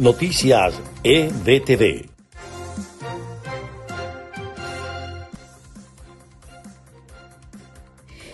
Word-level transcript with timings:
Noticias 0.00 0.80
EBTV. 1.04 2.08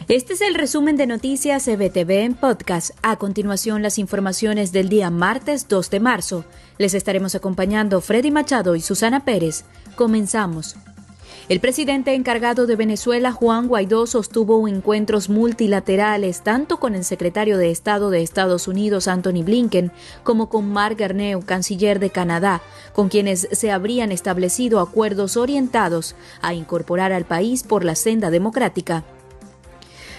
Este 0.07 0.35
es 0.35 0.41
el 0.43 0.55
resumen 0.55 0.97
de 0.97 1.09
Noticias 1.09 1.67
EBTV 1.67 2.23
en 2.23 2.35
podcast. 2.35 2.93
A 3.03 3.17
continuación, 3.17 3.83
las 3.83 3.99
informaciones 3.99 4.71
del 4.71 4.89
día 4.89 5.11
martes 5.11 5.67
2 5.67 5.91
de 5.91 5.99
marzo. 5.99 6.45
Les 6.79 6.95
estaremos 6.95 7.35
acompañando 7.35 8.01
Freddy 8.01 8.31
Machado 8.31 8.77
y 8.77 8.81
Susana 8.81 9.25
Pérez. 9.25 9.65
Comenzamos. 9.97 10.77
El 11.49 11.61
presidente 11.61 12.15
encargado 12.15 12.67
de 12.67 12.77
Venezuela, 12.77 13.33
Juan 13.33 13.69
Guaidó, 13.69 14.07
sostuvo 14.07 14.67
encuentros 14.69 15.29
multilaterales 15.29 16.43
tanto 16.43 16.79
con 16.79 16.95
el 16.95 17.05
secretario 17.05 17.59
de 17.59 17.71
Estado 17.71 18.11
de 18.11 18.23
Estados 18.23 18.69
Unidos, 18.69 19.09
Anthony 19.09 19.43
Blinken, 19.45 19.93
como 20.23 20.49
con 20.49 20.71
Mark 20.71 20.97
Garneau, 20.97 21.43
canciller 21.43 22.01
de 22.01 22.11
Canadá, 22.11 22.63
con 22.93 23.09
quienes 23.09 23.49
se 23.53 23.71
habrían 23.71 24.13
establecido 24.13 24.81
acuerdos 24.81 25.37
orientados 25.37 26.17
a 26.43 26.55
incorporar 26.55 27.13
al 27.13 27.25
país 27.25 27.63
por 27.63 27.85
la 27.85 27.95
senda 27.95 28.31
democrática. 28.31 29.05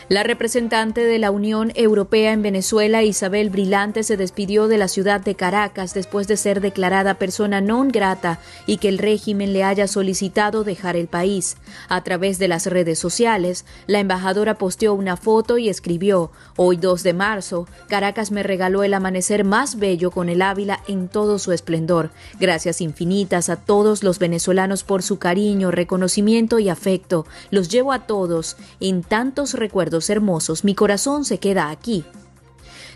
La 0.10 0.24
representante 0.24 1.04
de 1.04 1.20
la 1.20 1.32
Unión 1.32 1.74
Europea 1.76 2.32
en 2.32 2.42
Venezuela, 2.42 3.04
Isabel 3.04 3.50
Brilante, 3.50 4.04
se 4.04 4.16
despidió 4.16 4.70
de 4.70 4.78
la 4.78 4.88
ciudad 4.88 5.20
de 5.20 5.36
Caracas 5.36 5.94
después 5.94 6.30
de 6.30 6.38
ser 6.38 6.62
declarada 6.62 7.16
persona 7.16 7.60
non 7.60 7.92
grata 7.92 8.40
y 8.66 8.78
que 8.78 8.88
el 8.88 9.00
régimen 9.00 9.52
le 9.52 9.66
haya 9.66 9.86
solicitado 9.86 10.64
dejar 10.64 10.96
el 10.96 11.08
país. 11.08 11.58
A 11.90 12.06
través 12.06 12.40
de 12.40 12.48
las 12.48 12.68
redes 12.68 13.00
sociales, 13.00 13.66
la 13.86 14.00
embajadora 14.00 14.58
posteó 14.58 14.94
una 14.94 15.18
foto 15.18 15.58
y 15.58 15.68
escribió: 15.68 16.32
Hoy 16.56 16.78
2 16.78 17.04
de 17.04 17.12
marzo, 17.12 17.68
Caracas 17.90 18.32
me 18.32 18.44
regaló 18.44 18.84
el 18.84 18.94
amanecer 18.94 19.44
más 19.44 19.76
bello 19.76 20.12
con 20.12 20.30
el 20.30 20.42
Ávila 20.42 20.80
en 20.88 21.10
todo 21.10 21.38
su 21.38 21.52
esplendor. 21.52 22.12
Gracias 22.40 22.80
infinitas 22.80 23.50
a 23.50 23.58
todos 23.58 24.04
los 24.04 24.20
venezolanos 24.20 24.86
por 24.86 25.04
su 25.04 25.20
cariño, 25.20 25.70
reconocimiento 25.70 26.60
y 26.60 26.70
afecto. 26.70 27.26
Los 27.52 27.68
llevo 27.68 27.92
a 27.92 28.08
todos 28.08 28.56
en 28.80 29.04
tantos 29.04 29.54
recuerdos 29.54 29.97
hermosos, 30.10 30.64
mi 30.64 30.76
corazón 30.76 31.26
se 31.26 31.40
queda 31.40 31.70
aquí. 31.70 32.06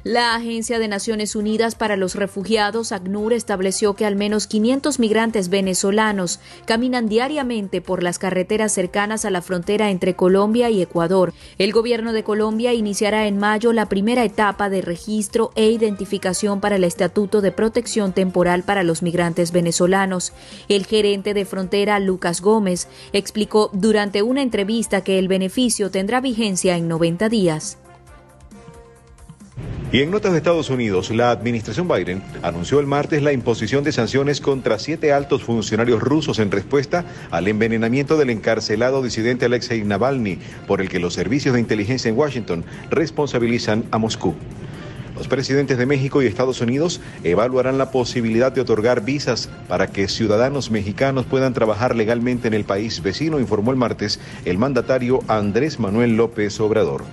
La 0.04 0.34
Agencia 0.34 0.80
de 0.80 0.88
Naciones 0.88 1.36
Unidas 1.36 1.76
para 1.76 1.96
los 1.96 2.16
Refugiados, 2.16 2.92
ACNUR, 2.92 3.34
estableció 3.34 3.94
que 3.94 4.08
al 4.08 4.16
menos 4.16 4.48
500 4.48 4.98
migrantes 4.98 5.50
venezolanos 5.50 6.40
caminan 6.66 7.08
diariamente 7.08 7.82
por 7.82 8.02
las 8.02 8.18
carreteras 8.18 8.72
cercanas 8.72 9.26
a 9.26 9.30
la 9.30 9.44
frontera 9.44 9.92
entre 9.92 10.16
Colombia 10.16 10.72
y 10.72 10.82
Ecuador. 10.82 11.34
El 11.60 11.72
gobierno 11.72 12.14
de 12.14 12.24
Colombia 12.24 12.74
iniciará 12.74 13.28
en 13.28 13.38
mayo 13.38 13.74
la 13.74 13.90
primera 13.90 14.24
etapa 14.24 14.72
de 14.72 14.82
registro 14.82 15.52
e 15.54 15.70
identificación 15.70 16.62
para 16.62 16.78
el 16.78 16.84
Estatuto 16.84 17.42
de 17.42 17.52
Protección 17.52 18.12
Temporal 18.12 18.64
para 18.64 18.82
los 18.82 19.04
Migrantes 19.04 19.52
Venezolanos. 19.52 20.34
El 20.68 20.88
gerente 20.88 21.36
de 21.36 21.46
frontera, 21.46 22.00
Lucas 22.00 22.42
Gómez, 22.42 22.88
explicó 23.14 23.70
durante 23.72 24.24
una 24.24 24.42
entrevista 24.42 25.04
que 25.04 25.20
el 25.20 25.28
beneficio 25.28 25.92
tendrá 25.92 26.22
vigencia 26.22 26.76
en 26.76 26.88
90 26.88 27.30
días. 27.30 27.78
Y 29.94 30.00
en 30.00 30.10
notas 30.10 30.32
de 30.32 30.38
Estados 30.38 30.70
Unidos, 30.70 31.12
la 31.12 31.32
administración 31.32 31.90
Biden 31.90 32.24
anunció 32.44 32.80
el 32.80 32.88
martes 32.88 33.22
la 33.22 33.34
imposición 33.34 33.84
de 33.84 33.92
sanciones 33.92 34.40
contra 34.40 34.80
siete 34.80 35.12
altos 35.12 35.44
funcionarios 35.44 36.02
rusos 36.02 36.40
en 36.40 36.50
respuesta 36.50 37.04
al 37.30 37.50
envenenamiento 37.50 38.16
del 38.16 38.30
encarcelado 38.30 39.04
disidente 39.04 39.48
Alexei 39.48 39.84
Navalny, 39.84 40.40
por 40.66 40.80
el 40.80 40.88
que 40.88 41.00
los 41.00 41.14
servicios 41.14 41.56
de 41.56 41.60
inteligencia 41.60 42.08
en 42.08 42.18
Washington 42.18 42.64
responsabilizan 42.90 43.84
a 43.92 43.98
Moscú. 43.98 44.34
Los 45.18 45.28
presidentes 45.28 45.78
de 45.78 45.86
México 45.86 46.22
y 46.22 46.26
Estados 46.26 46.62
Unidos 46.62 47.02
evaluarán 47.26 47.78
la 47.78 47.92
posibilidad 47.92 48.54
de 48.54 48.62
otorgar 48.62 49.04
visas 49.04 49.50
para 49.68 49.88
que 49.88 50.08
ciudadanos 50.08 50.72
mexicanos 50.72 51.26
puedan 51.26 51.54
trabajar 51.54 51.98
legalmente 51.98 52.48
en 52.48 52.54
el 52.54 52.64
país 52.64 53.04
vecino, 53.04 53.42
informó 53.42 53.72
el 53.72 53.78
martes 53.78 54.22
el 54.46 54.58
mandatario 54.58 55.20
Andrés 55.28 55.82
Manuel 55.82 56.16
López 56.16 56.62
Obrador. 56.62 57.04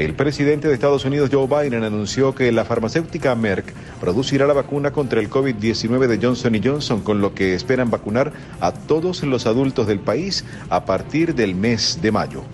El 0.00 0.14
presidente 0.14 0.66
de 0.66 0.72
Estados 0.72 1.04
Unidos, 1.04 1.28
Joe 1.30 1.46
Biden, 1.46 1.84
anunció 1.84 2.34
que 2.34 2.50
la 2.52 2.64
farmacéutica 2.64 3.34
Merck 3.34 3.70
producirá 4.00 4.46
la 4.46 4.54
vacuna 4.54 4.92
contra 4.92 5.20
el 5.20 5.28
COVID-19 5.28 6.06
de 6.06 6.18
Johnson 6.26 6.58
Johnson, 6.64 7.02
con 7.02 7.20
lo 7.20 7.34
que 7.34 7.54
esperan 7.54 7.90
vacunar 7.90 8.32
a 8.60 8.72
todos 8.72 9.22
los 9.24 9.44
adultos 9.44 9.86
del 9.86 10.00
país 10.00 10.46
a 10.70 10.86
partir 10.86 11.34
del 11.34 11.54
mes 11.54 11.98
de 12.00 12.12
mayo. 12.12 12.44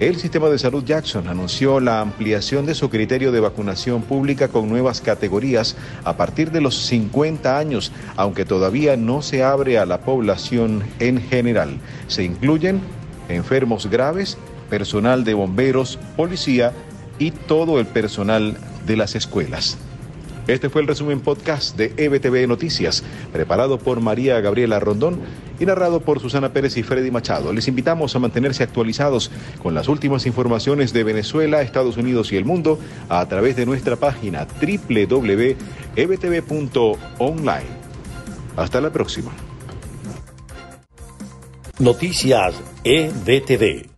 El 0.00 0.16
sistema 0.16 0.48
de 0.48 0.58
salud 0.58 0.82
Jackson 0.82 1.28
anunció 1.28 1.78
la 1.78 2.00
ampliación 2.00 2.66
de 2.66 2.74
su 2.74 2.90
criterio 2.90 3.30
de 3.30 3.38
vacunación 3.38 4.02
pública 4.02 4.48
con 4.48 4.68
nuevas 4.68 5.00
categorías 5.00 5.76
a 6.02 6.16
partir 6.16 6.50
de 6.50 6.62
los 6.62 6.76
50 6.86 7.58
años, 7.58 7.92
aunque 8.16 8.44
todavía 8.44 8.96
no 8.96 9.22
se 9.22 9.44
abre 9.44 9.78
a 9.78 9.86
la 9.86 10.00
población 10.00 10.82
en 10.98 11.20
general. 11.20 11.78
Se 12.08 12.24
incluyen 12.24 12.80
enfermos 13.28 13.86
graves, 13.86 14.36
personal 14.72 15.22
de 15.22 15.34
bomberos, 15.34 15.98
policía 16.16 16.72
y 17.18 17.30
todo 17.30 17.78
el 17.78 17.84
personal 17.84 18.56
de 18.86 18.96
las 18.96 19.14
escuelas. 19.14 19.76
Este 20.46 20.70
fue 20.70 20.80
el 20.80 20.88
resumen 20.88 21.20
podcast 21.20 21.76
de 21.76 21.92
EBTV 21.94 22.48
Noticias, 22.48 23.04
preparado 23.34 23.78
por 23.78 24.00
María 24.00 24.40
Gabriela 24.40 24.80
Rondón 24.80 25.20
y 25.60 25.66
narrado 25.66 26.00
por 26.00 26.20
Susana 26.20 26.54
Pérez 26.54 26.78
y 26.78 26.82
Freddy 26.82 27.10
Machado. 27.10 27.52
Les 27.52 27.68
invitamos 27.68 28.16
a 28.16 28.18
mantenerse 28.18 28.62
actualizados 28.62 29.30
con 29.62 29.74
las 29.74 29.88
últimas 29.88 30.24
informaciones 30.24 30.94
de 30.94 31.04
Venezuela, 31.04 31.60
Estados 31.60 31.98
Unidos 31.98 32.32
y 32.32 32.36
el 32.38 32.46
mundo 32.46 32.78
a 33.10 33.28
través 33.28 33.56
de 33.56 33.66
nuestra 33.66 33.96
página 33.96 34.46
www.ebtv.online. 34.58 35.52
Hasta 38.56 38.80
la 38.80 38.90
próxima. 38.90 39.32
Noticias 41.78 42.54
EBTV. 42.84 43.91